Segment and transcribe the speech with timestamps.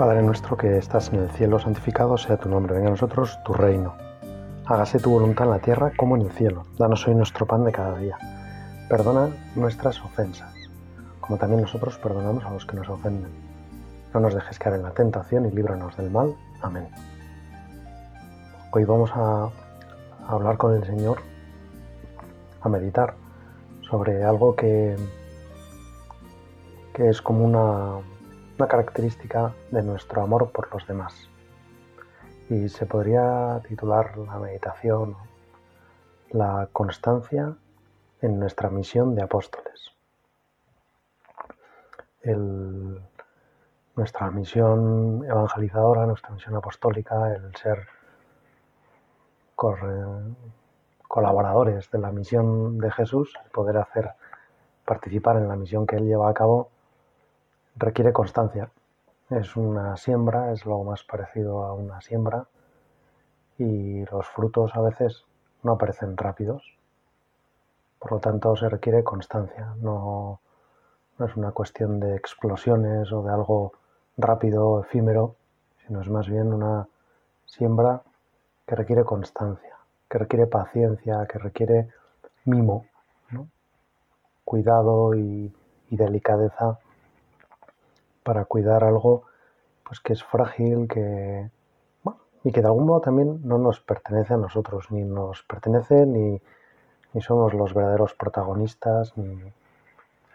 [0.00, 3.52] Padre nuestro que estás en el cielo, santificado sea tu nombre, venga a nosotros tu
[3.52, 3.96] reino.
[4.64, 6.64] Hágase tu voluntad en la tierra como en el cielo.
[6.78, 8.16] Danos hoy nuestro pan de cada día.
[8.88, 10.54] Perdona nuestras ofensas,
[11.20, 13.30] como también nosotros perdonamos a los que nos ofenden.
[14.14, 16.34] No nos dejes caer en la tentación y líbranos del mal.
[16.62, 16.88] Amén.
[18.72, 19.50] Hoy vamos a
[20.26, 21.18] hablar con el Señor,
[22.62, 23.16] a meditar
[23.90, 24.96] sobre algo que,
[26.94, 28.00] que es como una
[28.60, 31.30] una característica de nuestro amor por los demás.
[32.50, 35.16] Y se podría titular la meditación
[36.32, 37.56] La constancia
[38.20, 39.94] en nuestra misión de apóstoles.
[43.96, 47.88] nuestra misión evangelizadora, nuestra misión apostólica, el ser
[51.08, 54.10] colaboradores de la misión de Jesús, el poder hacer
[54.84, 56.70] participar en la misión que Él lleva a cabo,
[57.76, 58.70] requiere constancia.
[59.30, 62.46] Es una siembra, es lo más parecido a una siembra
[63.58, 65.24] y los frutos a veces
[65.62, 66.76] no aparecen rápidos.
[67.98, 69.74] Por lo tanto, se requiere constancia.
[69.80, 70.40] No,
[71.18, 73.72] no es una cuestión de explosiones o de algo
[74.16, 75.36] rápido, efímero,
[75.86, 76.88] sino es más bien una
[77.44, 78.02] siembra
[78.66, 79.76] que requiere constancia,
[80.08, 81.88] que requiere paciencia, que requiere
[82.44, 82.86] mimo,
[84.44, 85.54] cuidado y,
[85.90, 86.78] y delicadeza
[88.22, 89.24] para cuidar algo
[89.84, 91.50] pues que es frágil, que
[92.42, 96.40] y que de algún modo también no nos pertenece a nosotros, ni nos pertenece ni,
[97.12, 99.52] ni somos los verdaderos protagonistas, ni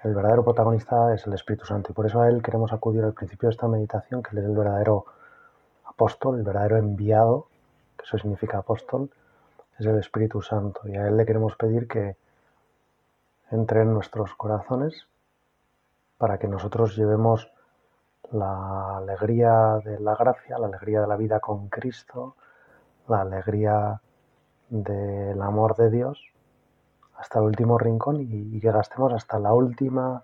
[0.03, 1.91] el verdadero protagonista es el Espíritu Santo.
[1.91, 4.45] Y por eso a él queremos acudir al principio de esta meditación, que él es
[4.45, 5.05] el verdadero
[5.85, 7.47] apóstol, el verdadero enviado,
[7.97, 9.09] que eso significa apóstol,
[9.79, 10.81] es el Espíritu Santo.
[10.85, 12.17] Y a él le queremos pedir que
[13.49, 15.07] entre en nuestros corazones
[16.17, 17.51] para que nosotros llevemos
[18.31, 22.35] la alegría de la gracia, la alegría de la vida con Cristo,
[23.07, 24.01] la alegría
[24.69, 26.33] del amor de Dios
[27.17, 30.23] hasta el último rincón y, que gastemos hasta la última,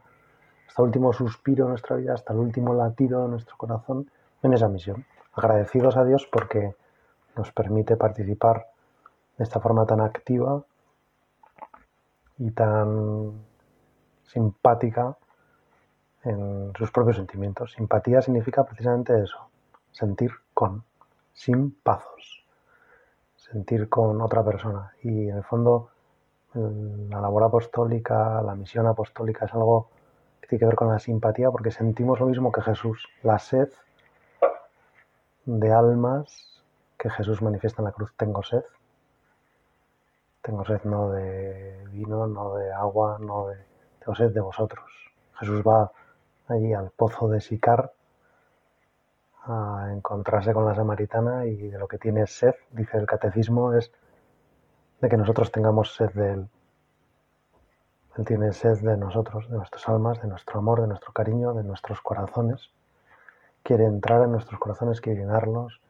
[0.67, 4.09] hasta el último suspiro de nuestra vida, hasta el último latido de nuestro corazón
[4.43, 5.05] en esa misión.
[5.33, 6.75] Agradecidos a Dios porque
[7.37, 8.67] nos permite participar
[9.37, 10.63] de esta forma tan activa
[12.37, 13.31] y tan
[14.23, 15.15] simpática
[16.23, 17.73] en sus propios sentimientos.
[17.73, 19.49] Simpatía significa precisamente eso,
[19.91, 20.83] sentir con,
[21.33, 22.45] sin pazos,
[23.35, 24.93] sentir con otra persona.
[25.03, 25.89] Y en el fondo
[26.53, 29.89] la labor apostólica, la misión apostólica es algo
[30.41, 33.69] que tiene que ver con la simpatía porque sentimos lo mismo que Jesús, la sed
[35.45, 36.61] de almas
[36.97, 38.13] que Jesús manifiesta en la cruz.
[38.17, 38.63] Tengo sed.
[40.41, 43.57] Tengo sed no de vino, no de agua, no de...
[43.99, 44.91] Tengo sed de vosotros.
[45.39, 45.91] Jesús va
[46.51, 47.93] allí al pozo de Sicar
[49.43, 53.91] a encontrarse con la samaritana y de lo que tiene sed, dice el catecismo, es
[54.99, 56.49] de que nosotros tengamos sed de Él.
[58.17, 61.63] Él tiene sed de nosotros, de nuestras almas, de nuestro amor, de nuestro cariño, de
[61.63, 62.69] nuestros corazones.
[63.63, 65.81] Quiere entrar en nuestros corazones, quiere llenarlos,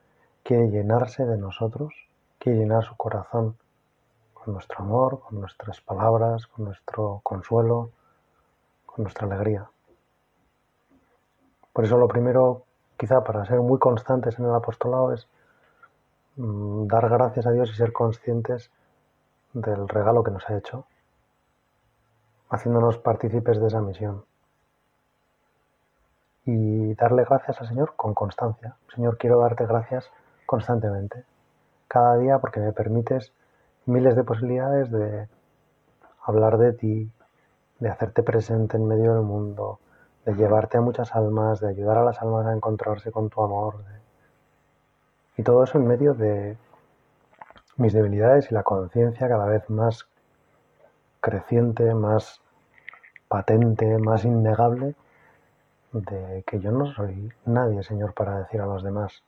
[0.44, 1.94] quiere llenarse de nosotros,
[2.38, 3.58] quiere llenar su corazón
[4.34, 7.92] con nuestro amor, con nuestras palabras, con nuestro consuelo,
[8.86, 9.70] con nuestra alegría.
[11.74, 12.64] Por eso lo primero,
[12.98, 15.28] quizá para ser muy constantes en el apostolado, es
[16.36, 18.70] mm, dar gracias a Dios y ser conscientes
[19.54, 20.86] del regalo que nos ha hecho,
[22.50, 24.24] haciéndonos partícipes de esa misión.
[26.46, 28.76] Y darle gracias al Señor con constancia.
[28.94, 30.10] Señor, quiero darte gracias
[30.46, 31.24] constantemente,
[31.88, 33.32] cada día, porque me permites
[33.86, 35.28] miles de posibilidades de
[36.24, 37.12] hablar de ti,
[37.80, 39.80] de hacerte presente en medio del mundo,
[40.26, 43.76] de llevarte a muchas almas, de ayudar a las almas a encontrarse con tu amor.
[45.38, 46.58] Y todo eso en medio de
[47.78, 50.08] mis debilidades y la conciencia cada vez más
[51.20, 52.42] creciente, más
[53.28, 54.96] patente, más innegable
[55.92, 59.24] de que yo no soy nadie, Señor, para decir a los demás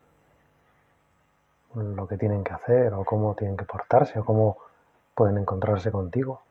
[1.76, 4.58] lo que tienen que hacer o cómo tienen que portarse o cómo
[5.16, 6.42] pueden encontrarse contigo.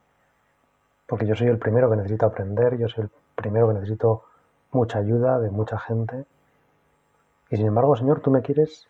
[1.06, 4.24] Porque yo soy el primero que necesito aprender, yo soy el primero que necesito
[4.72, 6.24] mucha ayuda de mucha gente.
[7.50, 8.88] Y sin embargo, Señor, tú me quieres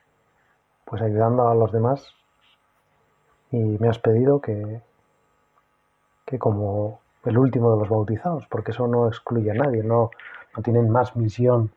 [0.84, 2.14] pues ayudando a los demás
[3.50, 4.80] y me has pedido que,
[6.24, 10.10] que como el último de los bautizados, porque eso no excluye a nadie, no,
[10.56, 11.70] no tienen más misión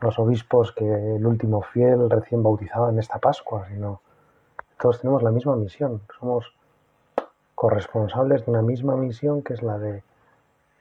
[0.00, 4.00] los obispos que el último fiel recién bautizado en esta Pascua, sino
[4.80, 6.54] todos tenemos la misma misión, somos
[7.54, 10.02] corresponsables de una misma misión que es la de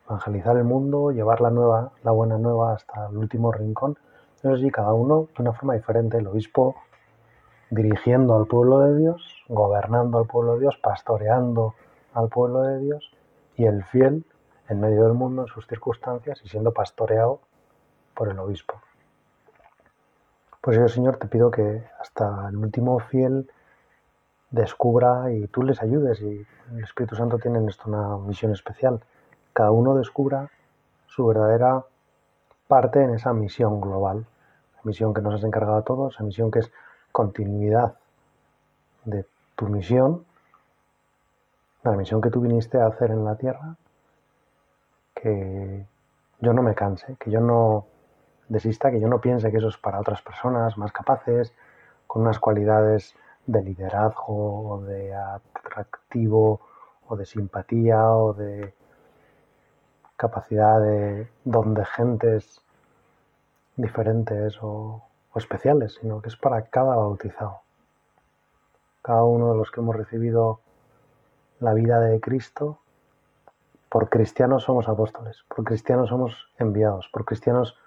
[0.10, 3.98] evangelizar el mundo, llevar la nueva, la buena nueva hasta el último rincón
[4.42, 6.18] Eso cada uno de una forma diferente.
[6.18, 6.76] El obispo
[7.70, 11.76] dirigiendo al pueblo de Dios, gobernando al pueblo de Dios, pastoreando
[12.14, 13.12] al pueblo de Dios,
[13.56, 14.26] y el fiel
[14.68, 17.40] en medio del mundo, en sus circunstancias, y siendo pastoreado
[18.16, 18.76] por el obispo.
[20.62, 23.50] Pues yo, Señor, te pido que hasta el último fiel
[24.50, 29.00] descubra y tú les ayudes, y el Espíritu Santo tiene en esto una misión especial.
[29.60, 30.50] Cada uno descubra
[31.08, 31.84] su verdadera
[32.70, 34.26] parte en esa misión global,
[34.78, 36.72] la misión que nos has encargado a todos, esa misión que es
[37.12, 37.96] continuidad
[39.04, 39.26] de
[39.58, 40.24] tu misión,
[41.84, 43.76] la misión que tú viniste a hacer en la tierra,
[45.14, 45.86] que
[46.40, 47.86] yo no me canse, que yo no
[48.48, 51.54] desista, que yo no piense que eso es para otras personas más capaces,
[52.08, 53.14] con unas cualidades
[53.46, 56.62] de liderazgo o de atractivo
[57.10, 58.79] o de simpatía o de
[60.20, 62.62] capacidad de don de gentes
[63.78, 65.02] diferentes o,
[65.32, 67.62] o especiales, sino que es para cada bautizado.
[69.02, 70.60] Cada uno de los que hemos recibido
[71.62, 72.80] la vida de Cristo,
[73.88, 77.78] por cristianos somos apóstoles, por cristianos somos enviados, por cristianos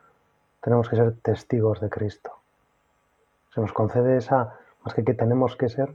[0.63, 2.33] tenemos que ser testigos de Cristo.
[3.53, 5.95] Se nos concede esa, más que que tenemos que ser,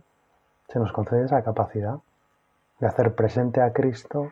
[0.67, 1.97] se nos concede esa capacidad
[2.79, 4.31] de hacer presente a Cristo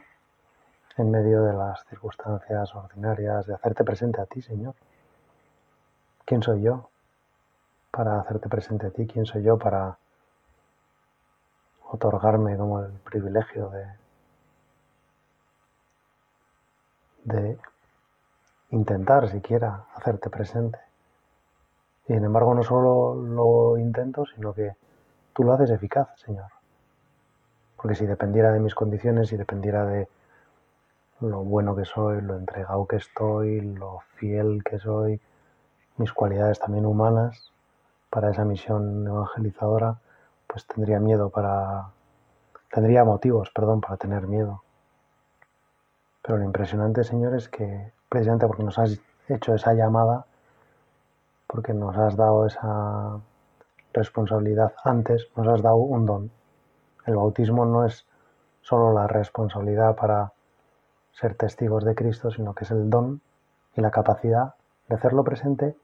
[0.97, 4.75] en medio de las circunstancias ordinarias, de hacerte presente a ti, Señor.
[6.25, 6.89] ¿Quién soy yo
[7.91, 9.05] para hacerte presente a ti?
[9.05, 9.97] ¿Quién soy yo para
[11.89, 13.87] otorgarme como el privilegio de,
[17.25, 17.57] de
[18.71, 20.79] intentar siquiera hacerte presente?
[22.07, 24.75] Y sin embargo no solo lo intento, sino que
[25.33, 26.49] tú lo haces eficaz, Señor.
[27.75, 30.07] Porque si dependiera de mis condiciones, si dependiera de
[31.19, 35.21] lo bueno que soy, lo entregado que estoy, lo fiel que soy,
[35.97, 37.51] mis cualidades también humanas
[38.09, 39.97] para esa misión evangelizadora,
[40.47, 41.89] pues tendría miedo para
[42.71, 44.61] tendría motivos, perdón, para tener miedo.
[46.21, 50.25] Pero lo impresionante, Señor, es que precisamente porque nos has hecho esa llamada,
[51.47, 53.19] porque nos has dado esa
[53.93, 56.31] responsabilidad antes, nos has dado un don.
[57.05, 58.05] El bautismo no es
[58.61, 60.33] solo la responsabilidad para
[61.19, 63.21] ser testigos de Cristo, sino que es el don
[63.75, 64.55] y la capacidad
[64.87, 65.75] de hacerlo presente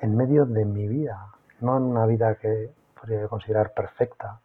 [0.00, 1.28] en medio de mi vida,
[1.60, 4.40] no en una vida que podría considerar perfecta,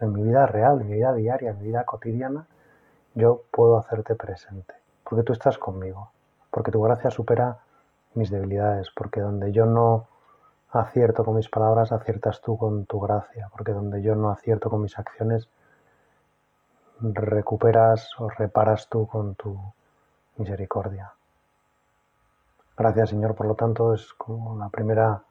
[0.00, 2.46] en mi vida real, en mi vida diaria, en mi vida cotidiana,
[3.14, 4.74] yo puedo hacerte presente,
[5.04, 6.10] porque tú estás conmigo,
[6.50, 7.58] porque tu gracia supera
[8.14, 10.06] mis debilidades, porque donde yo no
[10.70, 14.82] acierto con mis palabras, aciertas tú con tu gracia, porque donde yo no acierto con
[14.82, 15.48] mis acciones,
[17.00, 19.58] recuperas o reparas tú con tu
[20.36, 21.12] misericordia.
[22.76, 25.22] Gracias Señor, por lo tanto es como la primera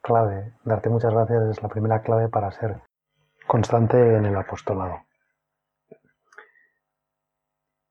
[0.00, 2.80] clave, darte muchas gracias es la primera clave para ser
[3.46, 5.00] constante en el apostolado.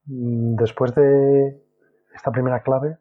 [0.06, 1.62] Después de
[2.14, 2.98] esta primera clave,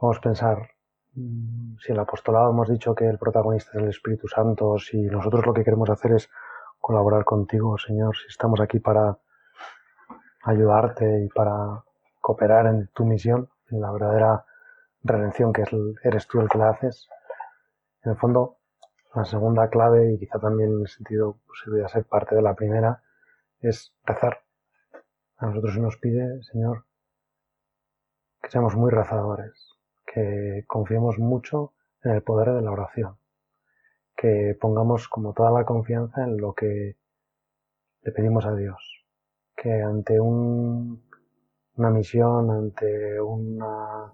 [0.00, 0.70] vamos a pensar
[1.14, 5.44] mm, si el apostolado hemos dicho que el protagonista es el Espíritu Santo, si nosotros
[5.44, 6.30] lo que queremos hacer es
[6.80, 9.18] colaborar contigo, Señor, si estamos aquí para
[10.42, 11.84] ayudarte y para
[12.20, 14.44] cooperar en tu misión, en la verdadera
[15.02, 15.64] redención que
[16.02, 17.08] eres tú el que la haces.
[18.02, 18.56] En el fondo,
[19.14, 23.02] la segunda clave, y quizá también en el sentido pues, ser parte de la primera,
[23.60, 24.40] es rezar.
[25.36, 26.86] A nosotros se nos pide, Señor,
[28.42, 31.72] que seamos muy rezadores, que confiemos mucho
[32.02, 33.19] en el poder de la oración
[34.20, 36.98] que pongamos como toda la confianza en lo que
[38.02, 39.06] le pedimos a Dios.
[39.56, 41.00] Que ante una
[41.90, 44.12] misión, ante una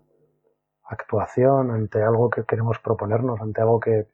[0.85, 4.09] actuación, ante algo que queremos proponernos, ante algo que,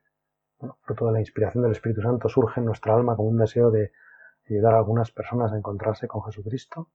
[0.58, 3.70] bueno, fruto de la inspiración del Espíritu Santo, surge en nuestra alma como un deseo
[3.70, 3.92] de
[4.49, 6.88] ayudar a algunas personas a encontrarse con Jesucristo,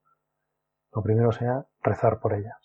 [0.92, 2.58] lo primero sea rezar por ellas.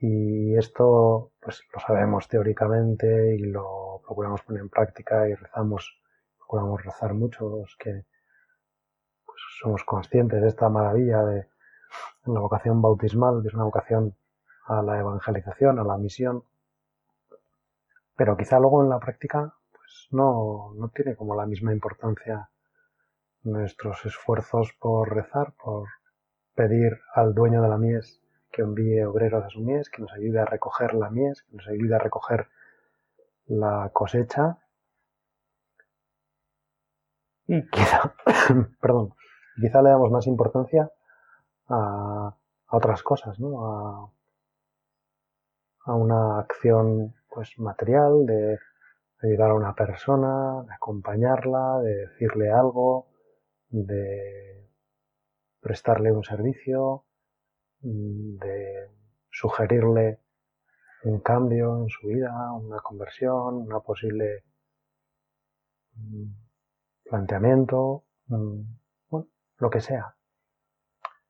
[0.00, 6.00] Y esto, pues lo sabemos teóricamente y lo procuramos poner en práctica y rezamos,
[6.38, 8.06] procuramos rezar mucho los que
[9.26, 11.46] pues, somos conscientes de esta maravilla de
[12.24, 14.16] la vocación bautismal, que es una vocación
[14.64, 16.42] a la evangelización, a la misión.
[18.16, 22.48] Pero quizá luego en la práctica, pues no, no tiene como la misma importancia
[23.42, 25.86] nuestros esfuerzos por rezar, por
[26.54, 30.40] pedir al dueño de la mies que envíe obreros a su mies, que nos ayude
[30.40, 32.48] a recoger la mies, que nos ayude a recoger
[33.48, 34.58] la cosecha.
[37.46, 38.14] Y quizá,
[38.80, 39.14] perdón,
[39.60, 40.90] quizá le damos más importancia
[41.68, 42.36] a,
[42.70, 43.64] otras cosas, ¿no?
[43.66, 44.12] A,
[45.86, 48.58] a una acción pues material de
[49.22, 53.08] ayudar a una persona, de acompañarla, de decirle algo,
[53.70, 54.68] de
[55.60, 57.04] prestarle un servicio,
[57.80, 58.90] de
[59.30, 60.20] sugerirle
[61.04, 64.44] un cambio en su vida, una conversión, una posible
[65.94, 66.24] mm,
[67.04, 68.60] planteamiento, mm,
[69.10, 69.28] bueno,
[69.58, 70.14] lo que sea.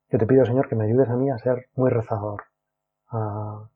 [0.09, 2.43] Yo te pido, Señor, que me ayudes a mí a ser muy rezador,
[3.09, 3.69] a,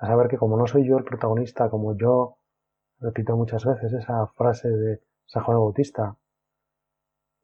[0.00, 2.38] saber que como no soy yo el protagonista, como yo
[3.00, 6.16] repito muchas veces esa frase de San Juan Bautista,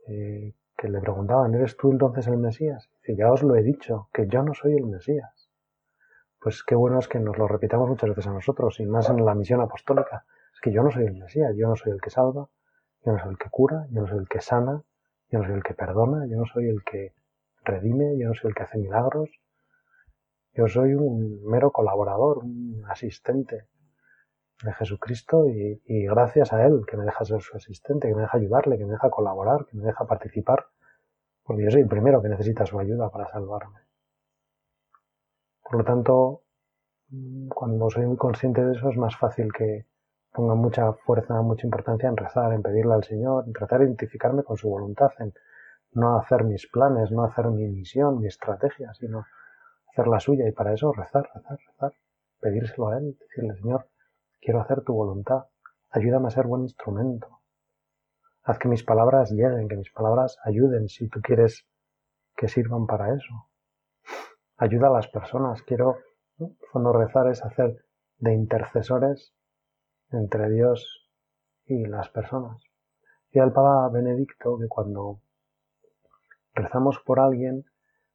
[0.08, 2.90] eh, que le preguntaban, ¿eres tú entonces el Mesías?
[3.06, 5.43] Y ya os lo he dicho, que yo no soy el Mesías.
[6.44, 9.24] Pues qué bueno es que nos lo repitamos muchas veces a nosotros, y más en
[9.24, 10.26] la misión apostólica.
[10.52, 12.50] Es que yo no soy el Mesías, yo no soy el que salva,
[13.02, 14.82] yo no soy el que cura, yo no soy el que sana,
[15.30, 17.14] yo no soy el que perdona, yo no soy el que
[17.64, 19.30] redime, yo no soy el que hace milagros.
[20.52, 23.66] Yo soy un mero colaborador, un asistente
[24.62, 28.36] de Jesucristo y, gracias a Él que me deja ser su asistente, que me deja
[28.36, 30.66] ayudarle, que me deja colaborar, que me deja participar,
[31.42, 33.78] porque yo soy el primero que necesita su ayuda para salvarme.
[35.64, 36.42] Por lo tanto,
[37.48, 39.86] cuando soy muy consciente de eso es más fácil que
[40.32, 44.44] ponga mucha fuerza, mucha importancia en rezar, en pedirle al Señor, en tratar de identificarme
[44.44, 45.32] con su voluntad, en
[45.92, 49.24] no hacer mis planes, no hacer mi misión, mi estrategia, sino
[49.90, 51.92] hacer la suya y para eso rezar, rezar, rezar,
[52.40, 53.86] pedírselo a Él, decirle, Señor,
[54.44, 55.46] Quiero hacer tu voluntad.
[55.90, 57.40] Ayúdame a ser buen instrumento.
[58.42, 61.66] Haz que mis palabras lleguen, que mis palabras ayuden si tú quieres
[62.36, 63.48] que sirvan para eso.
[64.64, 65.60] Ayuda a las personas.
[65.60, 65.98] Quiero,
[66.72, 67.84] cuando rezar es hacer
[68.16, 69.34] de intercesores
[70.10, 71.10] entre Dios
[71.66, 72.62] y las personas.
[73.30, 75.20] Y al Papa Benedicto que cuando
[76.54, 77.66] rezamos por alguien,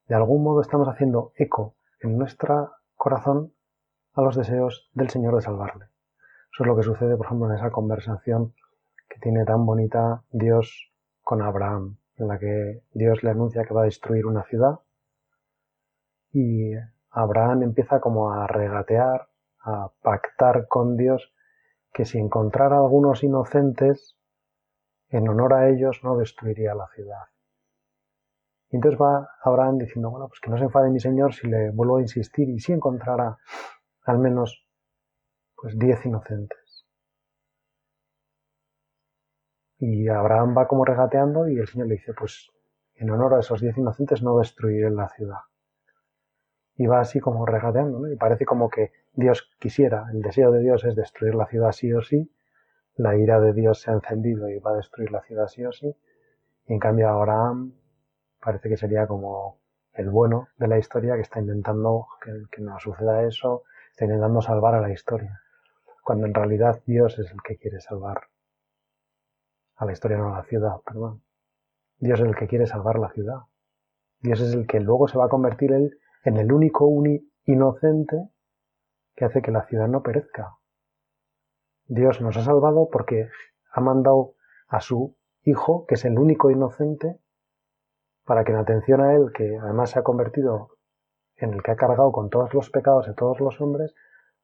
[0.08, 3.53] de algún modo estamos haciendo eco en nuestro corazón
[4.13, 5.86] a los deseos del Señor de salvarle.
[6.51, 8.56] Eso es lo que sucede, por ejemplo, en esa conversación
[9.08, 10.91] que tiene tan bonita Dios
[11.22, 14.79] con Abraham, en la que Dios le anuncia que va a destruir una ciudad
[16.31, 16.74] y
[17.12, 19.29] Abraham empieza como a regatear,
[19.62, 21.33] a pactar con Dios
[21.91, 24.15] que si encontrara algunos inocentes,
[25.09, 27.24] en honor a ellos no destruiría la ciudad.
[28.71, 31.71] Y entonces va Abraham diciendo, bueno, pues que no se enfade mi Señor si le
[31.71, 33.38] vuelvo a insistir y si encontrara
[34.03, 34.67] al menos
[35.55, 36.86] pues diez inocentes.
[39.79, 42.51] Y Abraham va como regateando y el Señor le dice, pues
[42.95, 45.39] en honor a esos diez inocentes no destruiré la ciudad.
[46.79, 48.12] Y va así como regateando, ¿no?
[48.12, 51.93] Y parece como que Dios quisiera, el deseo de Dios es destruir la ciudad sí
[51.93, 52.31] o sí,
[52.95, 55.71] la ira de Dios se ha encendido y va a destruir la ciudad sí o
[55.71, 55.95] sí,
[56.65, 57.74] y en cambio Abraham
[58.41, 59.59] parece que sería como
[59.93, 64.41] el bueno de la historia que está intentando que, que no suceda eso, está intentando
[64.41, 65.39] salvar a la historia
[66.09, 68.29] cuando en realidad Dios es el que quiere salvar
[69.75, 71.21] a la historia, no a la ciudad, perdón.
[72.00, 73.41] Dios es el que quiere salvar la ciudad.
[74.19, 76.89] Dios es el que luego se va a convertir él en el único
[77.45, 78.29] inocente
[79.15, 80.57] que hace que la ciudad no perezca.
[81.85, 83.29] Dios nos ha salvado porque
[83.71, 84.35] ha mandado
[84.67, 87.17] a su Hijo, que es el único inocente,
[88.25, 90.77] para que en atención a Él, que además se ha convertido
[91.38, 93.95] en el que ha cargado con todos los pecados de todos los hombres,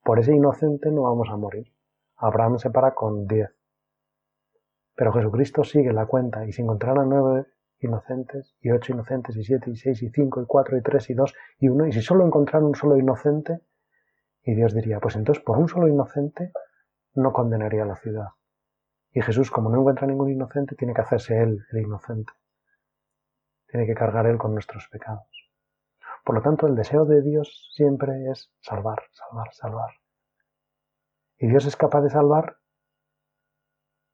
[0.04, 1.74] por ese inocente no vamos a morir.
[2.16, 3.50] Abraham se para con diez.
[4.96, 7.46] Pero Jesucristo sigue la cuenta y si encontrara nueve
[7.86, 11.14] inocentes, y ocho inocentes, y siete, y seis, y cinco, y cuatro, y tres, y
[11.14, 13.62] dos, y uno, y si solo encontrara un solo inocente,
[14.44, 16.52] y Dios diría, pues entonces por un solo inocente
[17.16, 18.30] no condenaría la ciudad.
[19.12, 22.32] Y Jesús, como no encuentra ningún inocente, tiene que hacerse él el inocente.
[23.68, 25.28] Tiene que cargar él con nuestros pecados.
[26.26, 29.92] Por lo tanto, el deseo de Dios siempre es salvar, salvar, salvar.
[31.38, 32.58] Y Dios es capaz de salvar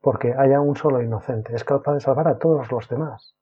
[0.02, 1.56] porque haya un solo inocente.
[1.56, 3.36] Es capaz de salvar a todos los demás.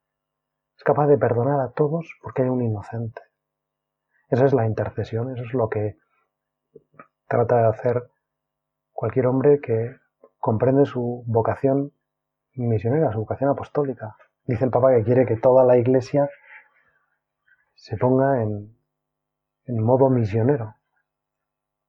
[0.80, 3.22] Es capaz de perdonar a todos porque hay un inocente.
[4.30, 5.98] Esa es la intercesión, eso es lo que
[7.28, 8.10] trata de hacer
[8.94, 9.98] cualquier hombre que
[10.38, 11.92] comprende su vocación
[12.54, 14.16] misionera, su vocación apostólica.
[14.46, 16.30] Dice el Papa que quiere que toda la Iglesia
[17.76, 18.74] se ponga en,
[19.68, 20.76] modo misionero.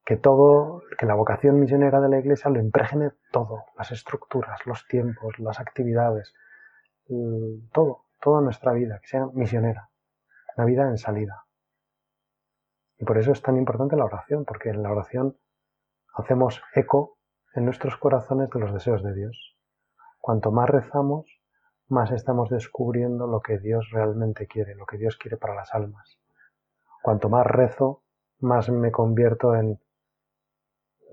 [0.04, 4.88] Que todo, que la vocación misionera de la iglesia lo impregne todo, las estructuras, los
[4.88, 6.34] tiempos, las actividades,
[7.72, 9.90] todo, toda nuestra vida, que sea misionera,
[10.56, 11.44] una vida en salida.
[12.98, 15.36] Y por eso es tan importante la oración, porque en la oración
[16.14, 17.18] hacemos eco
[17.54, 19.56] en nuestros corazones de los deseos de Dios.
[20.20, 21.26] Cuanto más rezamos,
[21.88, 26.18] más estamos descubriendo lo que Dios realmente quiere, lo que Dios quiere para las almas.
[27.02, 28.02] Cuanto más rezo,
[28.40, 29.80] más me convierto en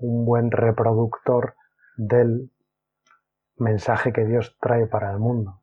[0.00, 1.56] un buen reproductor
[1.96, 2.52] del
[3.56, 5.62] mensaje que Dios trae para el mundo.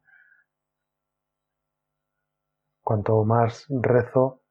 [2.86, 4.42] Cuanto más rezo,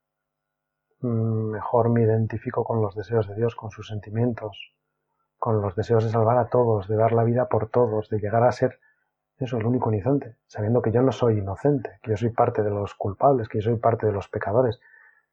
[1.03, 4.75] mm, mejor me identifico con los deseos de Dios, con sus sentimientos,
[5.39, 8.43] con los deseos de salvar a todos, de dar la vida por todos, de llegar
[8.43, 8.81] a ser
[9.39, 12.71] eso, el único inocente, sabiendo que yo no soy inocente, que yo soy parte de
[12.71, 14.81] los culpables, que yo soy parte de los pecadores,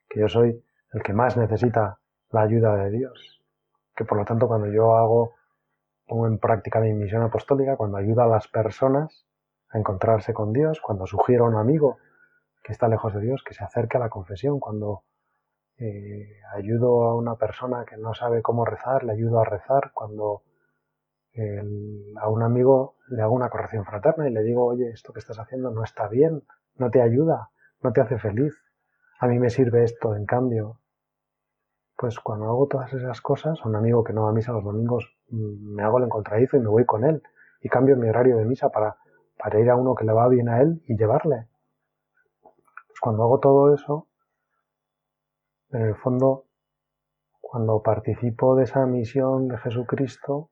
[0.07, 1.97] que yo soy el que más necesita
[2.29, 3.41] la ayuda de Dios.
[3.95, 5.33] Que por lo tanto cuando yo hago,
[6.05, 9.25] pongo en práctica mi misión apostólica, cuando ayudo a las personas
[9.69, 11.97] a encontrarse con Dios, cuando sugiero a un amigo
[12.63, 15.03] que está lejos de Dios que se acerque a la confesión, cuando
[15.77, 20.43] eh, ayudo a una persona que no sabe cómo rezar, le ayudo a rezar, cuando
[22.19, 25.39] a un amigo le hago una corrección fraterna y le digo, oye, esto que estás
[25.39, 26.43] haciendo no está bien,
[26.75, 27.51] no te ayuda,
[27.81, 28.53] no te hace feliz,
[29.19, 30.79] a mí me sirve esto, en cambio.
[31.95, 34.63] Pues cuando hago todas esas cosas, a un amigo que no va a misa los
[34.63, 37.21] domingos, mm, me hago el encontradizo y me voy con él
[37.61, 38.97] y cambio mi horario de misa para,
[39.37, 41.47] para ir a uno que le va bien a él y llevarle.
[43.01, 44.07] Cuando hago todo eso,
[45.71, 46.45] en el fondo,
[47.39, 50.51] cuando participo de esa misión de Jesucristo,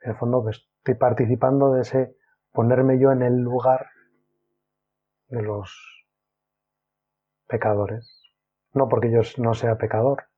[0.00, 2.16] en el fondo pues, estoy participando de ese
[2.52, 3.88] ponerme yo en el lugar
[5.30, 6.06] de los
[7.48, 8.22] pecadores.
[8.72, 10.28] No porque yo no sea pecador,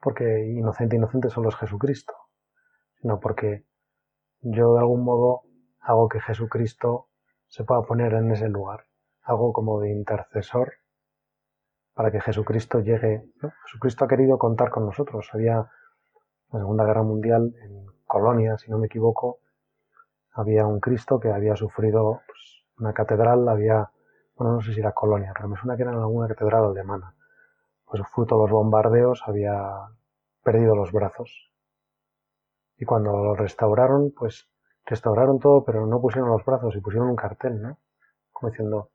[0.00, 2.14] porque inocente, inocente solo es Jesucristo,
[3.00, 3.64] sino porque
[4.40, 5.42] yo de algún modo
[5.78, 7.10] hago que Jesucristo
[7.46, 8.87] se pueda poner en ese lugar.
[9.28, 10.72] Hago como de intercesor
[11.92, 13.30] para que Jesucristo llegue.
[13.66, 15.28] Jesucristo ha querido contar con nosotros.
[15.34, 15.68] Había
[16.50, 19.40] la Segunda Guerra Mundial en Colonia, si no me equivoco,
[20.32, 23.90] había un Cristo que había sufrido pues, una catedral, había,
[24.34, 27.14] bueno, no sé si era Colonia, pero me suena que era en alguna catedral alemana.
[27.84, 29.90] Pues fruto de los bombardeos había
[30.42, 31.52] perdido los brazos.
[32.78, 34.48] Y cuando lo restauraron, pues
[34.86, 37.78] restauraron todo, pero no pusieron los brazos y pusieron un cartel, ¿no?
[38.32, 38.90] Como diciendo,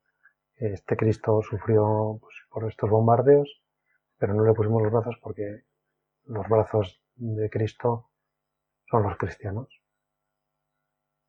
[0.55, 3.61] este Cristo sufrió pues, por estos bombardeos,
[4.17, 5.63] pero no le pusimos los brazos porque
[6.25, 8.09] los brazos de Cristo
[8.89, 9.67] son los cristianos.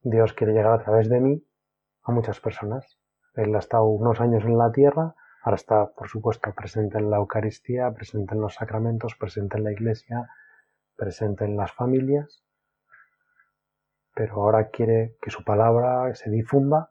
[0.03, 1.47] Dios quiere llegar a través de mí
[2.03, 2.99] a muchas personas.
[3.35, 7.17] Él ha estado unos años en la tierra, ahora está, por supuesto, presente en la
[7.17, 10.29] Eucaristía, presente en los sacramentos, presente en la iglesia,
[10.97, 12.45] presente en las familias,
[14.15, 16.91] pero ahora quiere que su palabra se difunda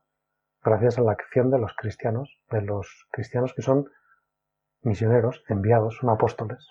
[0.64, 3.90] gracias a la acción de los cristianos, de los cristianos que son
[4.82, 6.68] misioneros, enviados, son apóstoles.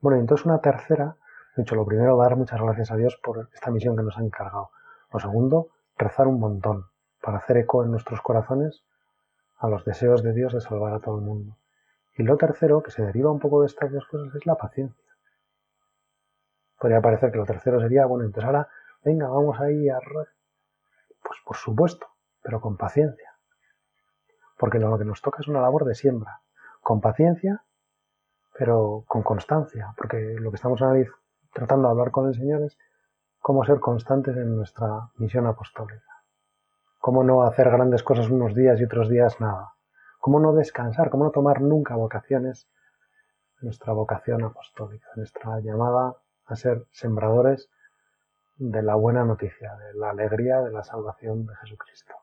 [0.00, 1.16] Bueno, y entonces una tercera
[1.56, 4.70] dicho, lo primero, dar muchas gracias a Dios por esta misión que nos ha encargado.
[5.12, 6.86] Lo segundo, rezar un montón
[7.22, 8.84] para hacer eco en nuestros corazones
[9.58, 11.56] a los deseos de Dios de salvar a todo el mundo.
[12.16, 15.04] Y lo tercero, que se deriva un poco de estas dos cosas, es la paciencia.
[16.78, 18.68] Podría parecer que lo tercero sería, bueno, entonces ahora,
[19.02, 19.98] venga, vamos ahí a...
[21.26, 22.06] Pues por supuesto,
[22.40, 23.34] pero con paciencia.
[24.56, 26.40] Porque lo que nos toca es una labor de siembra.
[26.80, 27.64] Con paciencia,
[28.56, 29.92] pero con constancia.
[29.96, 30.80] Porque lo que estamos
[31.52, 32.78] tratando de hablar con el Señor es
[33.40, 36.06] cómo ser constantes en nuestra misión apostólica.
[37.00, 39.74] Cómo no hacer grandes cosas unos días y otros días nada.
[40.20, 42.68] Cómo no descansar, cómo no tomar nunca vocaciones,
[43.60, 47.68] nuestra vocación apostólica, nuestra llamada a ser sembradores
[48.56, 52.14] de la buena noticia, de la alegría de la salvación de Jesucristo.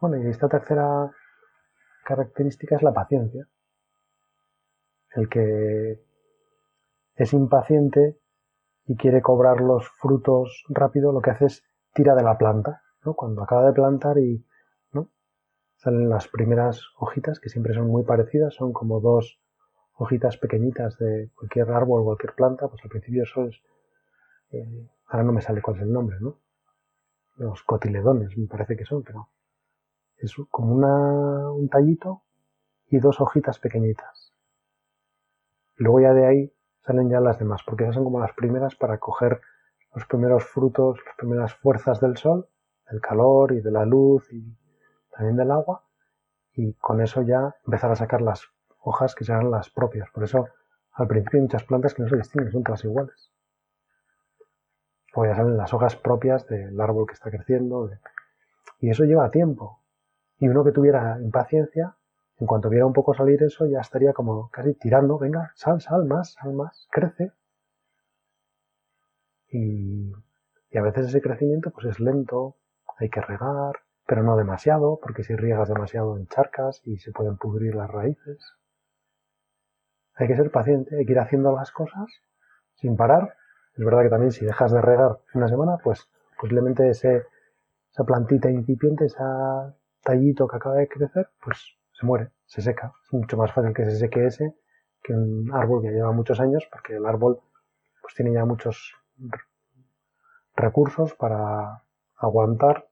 [0.00, 1.10] Bueno, y esta tercera
[2.04, 3.46] característica es la paciencia.
[5.14, 6.04] El que
[7.16, 8.18] es impaciente
[8.86, 13.14] y quiere cobrar los frutos rápido, lo que hace es tira de la planta, ¿no?
[13.14, 14.44] Cuando acaba de plantar y
[14.92, 15.08] ¿no?
[15.76, 19.40] salen las primeras hojitas, que siempre son muy parecidas, son como dos
[19.94, 23.62] hojitas pequeñitas de cualquier árbol, cualquier planta, pues al principio es,
[24.54, 26.38] eh, ahora no me sale cuál es el nombre, ¿no?
[27.36, 29.28] Los cotiledones, me parece que son, pero
[30.16, 32.22] es como una, un tallito
[32.86, 34.32] y dos hojitas pequeñitas.
[35.76, 38.98] Luego ya de ahí salen ya las demás, porque esas son como las primeras para
[38.98, 39.40] coger
[39.94, 42.48] los primeros frutos, las primeras fuerzas del sol,
[42.90, 44.56] del calor y de la luz y
[45.10, 45.84] también del agua,
[46.52, 48.42] y con eso ya empezar a sacar las
[48.78, 50.08] hojas que serán las propias.
[50.10, 50.46] Por eso
[50.92, 53.33] al principio hay muchas plantas que no se distinguen, son todas iguales.
[55.16, 57.90] Ya las hojas propias del árbol que está creciendo,
[58.80, 59.80] y eso lleva tiempo.
[60.38, 61.96] Y uno que tuviera impaciencia
[62.40, 66.04] en cuanto viera un poco salir eso, ya estaría como casi tirando, venga, sal, sal
[66.04, 67.32] más, sal más, crece.
[69.48, 70.12] Y,
[70.70, 72.56] y a veces ese crecimiento pues es lento,
[72.98, 77.74] hay que regar, pero no demasiado, porque si riegas demasiado encharcas y se pueden pudrir
[77.74, 78.38] las raíces.
[80.16, 82.06] Hay que ser paciente, hay que ir haciendo las cosas
[82.74, 83.36] sin parar.
[83.76, 86.08] Es verdad que también si dejas de regar una semana, pues
[86.40, 87.26] posiblemente ese,
[87.90, 89.18] esa plantita incipiente, ese
[90.02, 91.58] tallito que acaba de crecer, pues
[91.92, 92.92] se muere, se seca.
[93.04, 94.54] Es mucho más fácil que se seque ese
[95.02, 97.40] que un árbol que lleva muchos años, porque el árbol
[98.00, 98.94] pues tiene ya muchos
[100.56, 101.82] recursos para
[102.16, 102.88] aguantar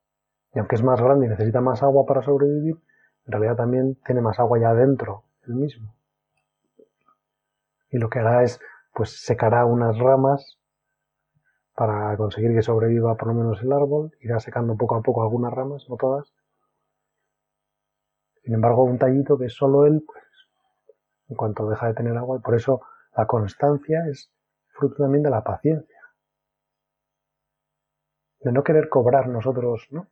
[0.54, 2.76] y aunque es más grande y necesita más agua para sobrevivir,
[3.24, 5.94] en realidad también tiene más agua ya dentro el mismo.
[7.90, 8.60] Y lo que hará es,
[8.92, 10.58] pues secará unas ramas
[11.74, 15.52] para conseguir que sobreviva por lo menos el árbol, irá secando poco a poco algunas
[15.52, 16.32] ramas, no todas.
[18.42, 20.24] Sin embargo, un tallito que es solo él, pues
[21.28, 22.82] en cuanto deja de tener agua, y por eso
[23.16, 24.30] la constancia es
[24.68, 25.98] fruto también de la paciencia.
[28.40, 30.08] De no querer cobrar nosotros, ¿no?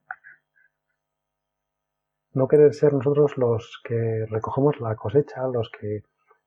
[2.33, 6.03] no querer ser nosotros los que recogemos la cosecha, los que...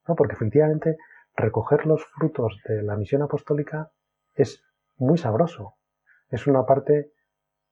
[0.08, 0.96] No, porque efectivamente
[1.36, 3.90] recoger los frutos de la misión apostólica
[4.34, 4.62] es
[4.96, 5.76] muy sabroso,
[6.30, 7.12] es una parte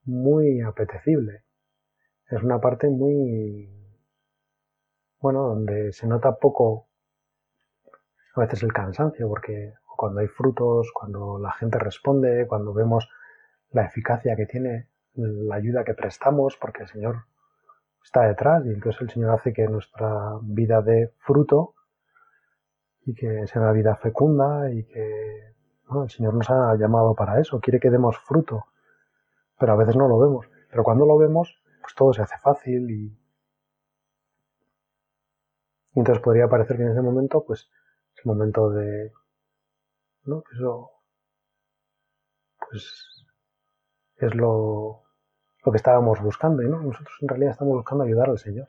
[0.04, 1.44] muy apetecible,
[2.30, 3.68] es una parte muy...
[5.20, 6.88] bueno, donde se nota poco
[8.34, 13.08] a veces el cansancio, porque cuando hay frutos, cuando la gente responde, cuando vemos
[13.70, 17.26] la eficacia que tiene la ayuda que prestamos, porque el Señor
[18.02, 21.74] está detrás y entonces el Señor hace que nuestra vida dé fruto
[23.04, 25.51] y que sea una vida fecunda y que
[26.02, 28.66] el Señor nos ha llamado para eso, quiere que demos fruto,
[29.58, 30.46] pero a veces no lo vemos.
[30.70, 33.18] Pero cuando lo vemos, pues todo se hace fácil y,
[35.94, 37.68] y entonces podría parecer que en ese momento, pues
[38.14, 39.12] es el momento de,
[40.24, 40.42] ¿no?
[40.52, 40.90] Eso,
[42.58, 43.26] pues
[44.16, 45.02] es lo,
[45.64, 46.62] lo que estábamos buscando.
[46.62, 48.68] No, nosotros en realidad estamos buscando ayudar al Señor.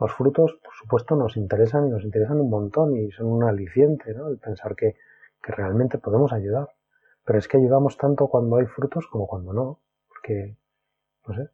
[0.00, 4.14] Los frutos, por supuesto, nos interesan y nos interesan un montón y son un aliciente,
[4.14, 4.28] ¿no?
[4.28, 4.96] El pensar que,
[5.42, 6.68] que realmente podemos ayudar.
[7.24, 9.80] Pero es que ayudamos tanto cuando hay frutos como cuando no.
[10.08, 10.56] Porque,
[11.26, 11.50] no sé,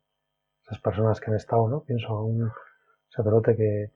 [0.63, 1.81] esas personas que han estado, ¿no?
[1.85, 2.51] Pienso a un
[3.09, 3.93] sacerdote que,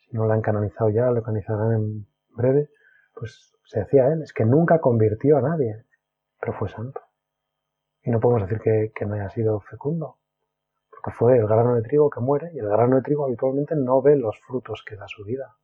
[0.00, 2.06] si no lo han canonizado ya, lo canonizarán en
[2.36, 2.70] breve,
[3.14, 5.84] pues se decía él, es que nunca convirtió a nadie,
[6.40, 7.00] pero fue santo.
[8.02, 10.18] Y no podemos decir que, no haya sido fecundo,
[10.90, 14.02] porque fue el grano de trigo que muere y el grano de trigo habitualmente no
[14.02, 15.56] ve los frutos que da su vida.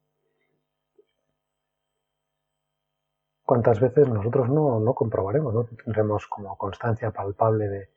[3.49, 7.89] ¿Cuántas veces nosotros no, no comprobaremos, no tendremos como constancia palpable de,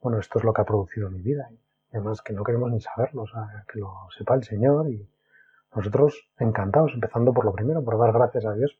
[0.00, 1.50] bueno, esto es lo que ha producido mi vida?
[1.92, 5.10] Y además que no queremos ni saberlo, o sea, que lo sepa el Señor y
[5.74, 8.78] nosotros encantados, empezando por lo primero, por dar gracias a Dios.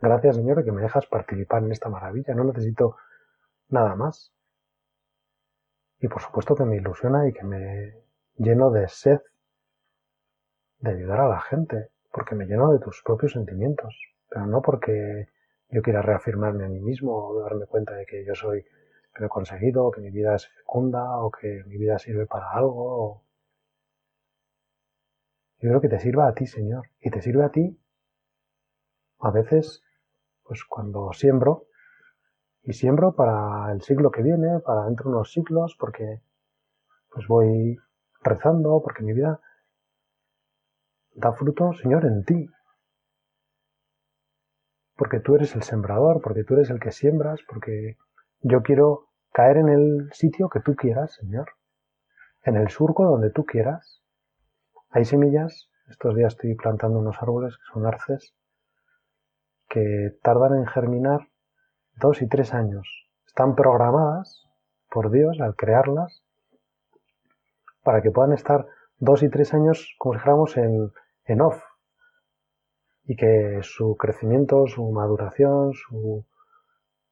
[0.00, 2.34] Gracias, Señor, que me dejas participar en esta maravilla.
[2.34, 2.96] No necesito
[3.68, 4.32] nada más.
[6.00, 7.94] Y por supuesto que me ilusiona y que me
[8.38, 9.20] lleno de sed
[10.80, 13.96] de ayudar a la gente, porque me lleno de tus propios sentimientos,
[14.28, 15.28] pero no porque
[15.70, 18.64] yo quiera reafirmarme a mí mismo o darme cuenta de que yo soy
[19.14, 22.50] que lo conseguido, o que mi vida es fecunda, o que mi vida sirve para
[22.50, 23.22] algo.
[25.58, 27.78] Yo creo que te sirva a ti, Señor, y te sirve a ti
[29.20, 29.82] a veces,
[30.42, 31.68] pues cuando siembro,
[32.62, 36.22] y siembro para el siglo que viene, para dentro de unos siglos, porque
[37.10, 37.78] pues voy
[38.22, 39.40] rezando, porque mi vida
[41.14, 42.48] da fruto, Señor, en ti.
[44.96, 47.96] Porque tú eres el sembrador, porque tú eres el que siembras, porque
[48.40, 51.50] yo quiero caer en el sitio que tú quieras, Señor.
[52.42, 54.02] En el surco donde tú quieras.
[54.90, 58.34] Hay semillas, estos días estoy plantando unos árboles que son arces,
[59.68, 61.28] que tardan en germinar
[61.96, 63.08] dos y tres años.
[63.26, 64.46] Están programadas
[64.90, 66.22] por Dios al crearlas
[67.82, 68.66] para que puedan estar
[68.98, 70.92] dos y tres años, como si dijéramos, en,
[71.26, 71.60] en off.
[73.06, 76.24] Y que su crecimiento, su maduración, su,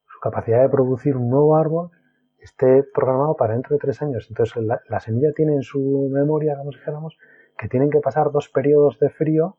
[0.07, 1.91] su, capacidad de producir un nuevo árbol
[2.39, 4.27] esté programado para dentro de tres años.
[4.29, 7.19] Entonces la, la semilla tiene en su memoria, como dijéramos,
[7.59, 9.59] que tienen que pasar dos periodos de frío.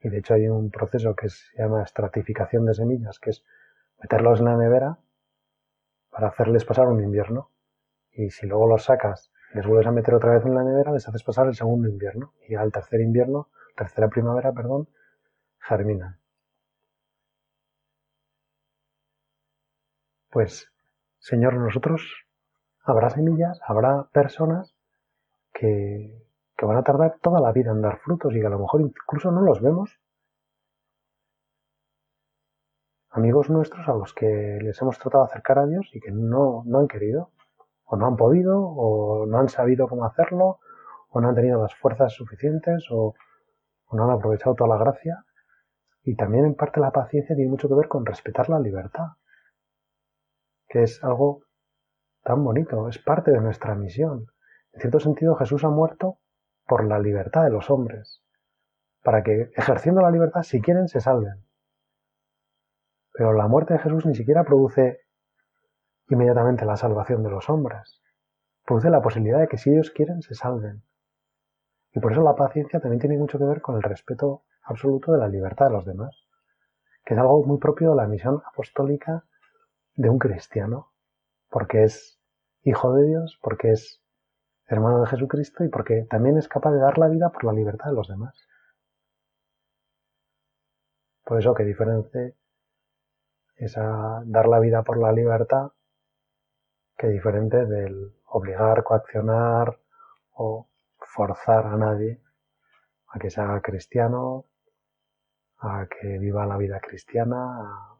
[0.00, 3.44] Y de hecho hay un proceso que se llama estratificación de semillas, que es
[4.00, 4.98] meterlos en la nevera
[6.10, 7.50] para hacerles pasar un invierno.
[8.12, 11.08] Y si luego los sacas les vuelves a meter otra vez en la nevera, les
[11.08, 12.32] haces pasar el segundo invierno.
[12.48, 14.88] Y al tercer invierno, tercera primavera, perdón,
[15.66, 16.18] germinan.
[20.30, 20.70] Pues,
[21.18, 22.26] Señor, nosotros
[22.84, 24.74] habrá semillas, habrá personas
[25.52, 26.22] que,
[26.56, 28.80] que van a tardar toda la vida en dar frutos y que a lo mejor
[28.80, 30.00] incluso no los vemos
[33.14, 36.64] amigos nuestros a los que les hemos tratado de acercar a Dios y que no,
[36.66, 37.30] no han querido,
[37.84, 40.58] o no han podido, o no han sabido cómo hacerlo,
[41.10, 43.14] o no han tenido las fuerzas suficientes, o,
[43.92, 45.24] no han aprovechado toda la gracia.
[46.04, 49.08] Y también en parte la paciencia tiene mucho que ver con respetar la libertad,
[50.68, 51.44] que es algo
[52.22, 54.26] tan bonito, es parte de nuestra misión.
[54.72, 56.18] En cierto sentido, Jesús ha muerto
[56.66, 58.22] por la libertad de los hombres,
[59.02, 61.46] para que ejerciendo la libertad, si quieren, se salven.
[63.12, 65.00] Pero la muerte de Jesús ni siquiera produce
[66.08, 68.02] inmediatamente la salvación de los hombres.
[68.66, 70.82] Produce la posibilidad de que si ellos quieren, se salven.
[71.92, 75.18] Y por eso la paciencia también tiene mucho que ver con el respeto absoluto de
[75.18, 76.16] la libertad de los demás,
[77.04, 79.24] que es algo muy propio de la misión apostólica
[79.94, 80.92] de un cristiano,
[81.50, 82.20] porque es
[82.62, 84.02] hijo de Dios, porque es
[84.66, 87.90] hermano de Jesucristo y porque también es capaz de dar la vida por la libertad
[87.90, 88.34] de los demás.
[91.24, 92.36] Por eso que diferente
[93.56, 95.72] es dar la vida por la libertad
[96.96, 99.78] que diferente del obligar, coaccionar
[100.32, 102.20] o forzar a nadie
[103.08, 104.46] a que se haga cristiano,
[105.64, 107.98] a que viva la vida cristiana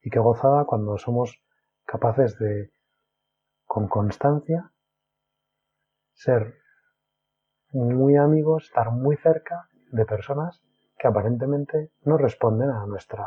[0.00, 1.42] y que gozada cuando somos
[1.84, 2.70] capaces de,
[3.66, 4.70] con constancia,
[6.14, 6.58] ser
[7.72, 10.62] muy amigos, estar muy cerca de personas
[10.98, 13.26] que aparentemente no responden a nuestra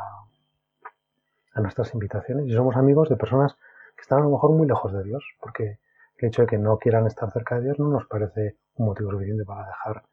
[1.54, 2.46] a nuestras invitaciones.
[2.48, 3.56] Y somos amigos de personas
[3.96, 5.80] que están a lo mejor muy lejos de Dios, porque
[6.18, 9.12] el hecho de que no quieran estar cerca de Dios no nos parece un motivo
[9.12, 10.04] suficiente para dejar,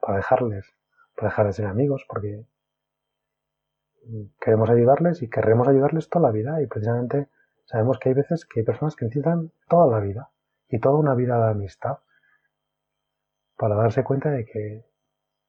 [0.00, 0.66] para dejarles,
[1.14, 2.44] para dejar de ser amigos, porque
[4.40, 7.28] queremos ayudarles y querremos ayudarles toda la vida y precisamente
[7.64, 10.30] sabemos que hay veces que hay personas que necesitan toda la vida
[10.68, 11.98] y toda una vida de amistad
[13.56, 14.84] para darse cuenta de que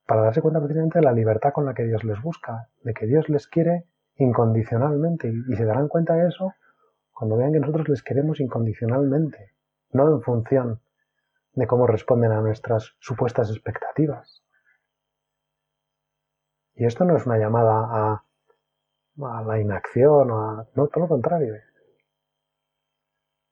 [0.05, 3.05] para darse cuenta precisamente de la libertad con la que Dios les busca, de que
[3.05, 6.53] Dios les quiere incondicionalmente y, se darán cuenta de eso
[7.11, 9.53] cuando vean que nosotros les queremos incondicionalmente,
[9.91, 10.81] no en función
[11.53, 14.43] de cómo responden a nuestras supuestas expectativas.
[16.75, 18.23] Y esto no es una llamada a,
[19.25, 21.55] a la inacción, o a, no, todo lo contrario.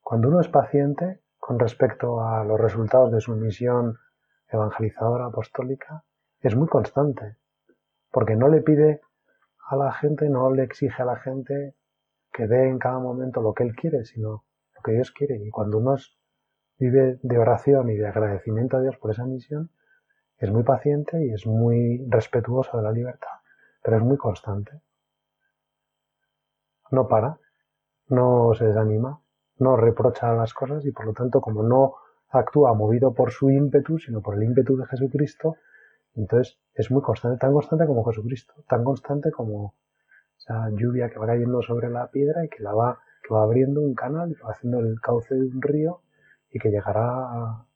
[0.02, 3.98] Cuando uno es paciente con respecto a los resultados de su misión
[4.48, 6.04] evangelizadora apostólica,
[6.42, 7.38] es muy constante,
[8.12, 9.02] porque no le pide
[9.68, 11.76] a la gente, no le exige a la gente
[12.32, 15.38] que dé en cada momento lo que él quiere, sino lo que Dios quiere.
[15.38, 15.96] Y cuando uno
[16.78, 19.72] vive de oración y de agradecimiento a Dios por esa misión,
[20.38, 23.40] es muy paciente y es muy respetuoso de la libertad,
[23.82, 24.82] pero es muy constante.
[26.92, 27.40] No para,
[28.08, 29.22] no se desanima,
[29.58, 31.96] no reprocha las cosas y por lo tanto como no
[32.30, 35.56] actúa movido por su ímpetu, sino por el ímpetu de Jesucristo,
[36.16, 39.76] entonces es muy constante, tan constante como Jesucristo, tan constante como
[40.38, 43.82] esa lluvia que va cayendo sobre la piedra y que la va, que va abriendo
[43.82, 46.02] un canal y va haciendo el cauce de un río
[46.50, 47.68] y que llegará a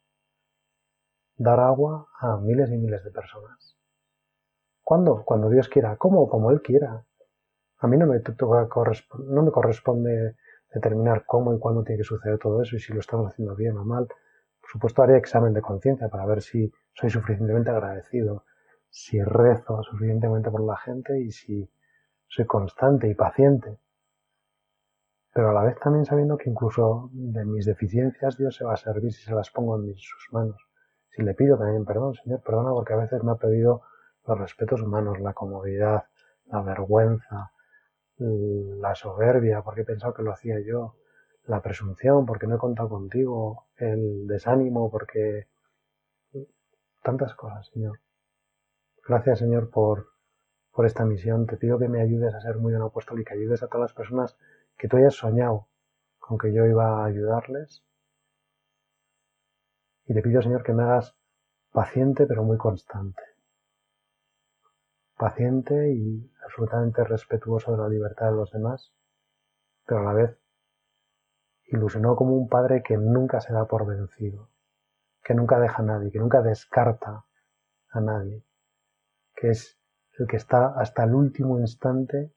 [1.38, 3.78] dar agua a miles y miles de personas.
[4.84, 5.24] ¿Cuándo?
[5.24, 5.96] Cuando Dios quiera.
[5.98, 6.28] ¿Cómo?
[6.28, 7.06] Como Él quiera.
[7.80, 10.36] A mí no me, no me corresponde
[10.74, 13.78] determinar cómo y cuándo tiene que suceder todo eso y si lo estamos haciendo bien
[13.78, 14.08] o mal.
[14.08, 18.44] Por supuesto, haré examen de conciencia para ver si soy suficientemente agradecido,
[18.90, 21.70] si rezo suficientemente por la gente y si
[22.28, 23.80] soy constante y paciente.
[25.34, 28.78] Pero a la vez también sabiendo que incluso de mis deficiencias Dios se va a
[28.78, 30.58] servir si se las pongo en sus manos.
[31.10, 33.84] Si le pido también perdón, Señor, perdona porque a veces me ha pedido
[34.28, 36.04] los respetos humanos, la comodidad,
[36.46, 37.52] la vergüenza,
[38.20, 40.96] la soberbia, porque he pensado que lo hacía yo,
[41.46, 45.48] la presunción, porque no he contado contigo, el desánimo, porque
[47.02, 48.00] tantas cosas, Señor.
[49.08, 50.10] Gracias, Señor, por,
[50.72, 51.48] por esta misión.
[51.48, 53.90] Te pido que me ayudes a ser muy buen apóstol y que ayudes a todas
[53.90, 54.38] las personas
[54.78, 55.68] que tú hayas soñado
[56.20, 57.84] con que yo iba a ayudarles.
[60.06, 61.16] Y te pido, Señor, que me hagas
[61.72, 63.22] paciente pero muy constante.
[65.20, 68.94] Paciente y absolutamente respetuoso de la libertad de los demás,
[69.86, 70.40] pero a la vez
[71.66, 74.48] ilusionó como un padre que nunca se da por vencido,
[75.22, 77.26] que nunca deja a nadie, que nunca descarta
[77.90, 78.46] a nadie,
[79.36, 79.78] que es
[80.18, 82.32] el que está hasta el último instante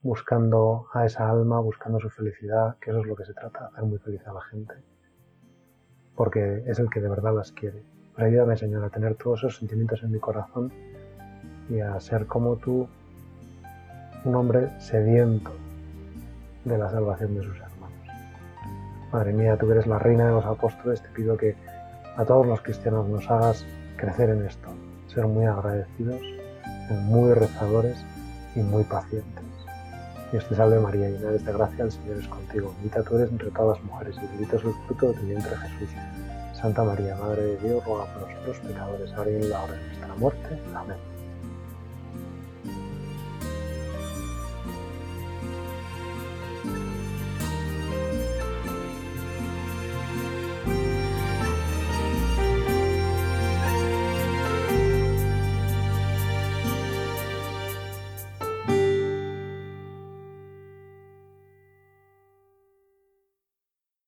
[0.00, 3.84] buscando a esa alma, buscando su felicidad, que eso es lo que se trata, hacer
[3.84, 4.74] muy feliz a la gente,
[6.16, 7.84] porque es el que de verdad las quiere.
[8.16, 10.72] Pero ayúdame, Señor, a tener todos esos sentimientos en mi corazón
[11.70, 12.88] y a ser como tú,
[14.24, 15.52] un hombre sediento
[16.64, 17.98] de la salvación de sus hermanos.
[19.12, 21.56] Madre mía, tú eres la reina de los apóstoles, te pido que
[22.16, 23.64] a todos los cristianos nos hagas
[23.96, 24.68] crecer en esto,
[25.06, 26.20] ser muy agradecidos,
[26.88, 28.04] ser muy rezadores
[28.54, 29.44] y muy pacientes.
[30.32, 32.72] Dios te salve María, llena de gracia, el Señor es contigo.
[32.76, 35.56] Bendita tú eres entre todas las mujeres y bendito es el fruto de tu vientre
[35.56, 35.96] Jesús.
[36.52, 39.86] Santa María, Madre de Dios, ruega por nosotros pecadores, ahora y en la hora de
[39.86, 40.58] nuestra muerte.
[40.74, 41.19] Amén.